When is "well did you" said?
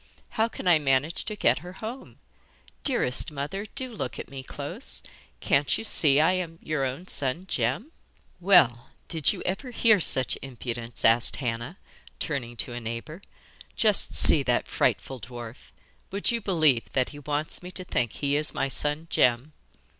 8.39-9.43